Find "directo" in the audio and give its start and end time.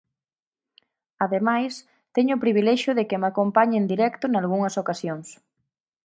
3.93-4.25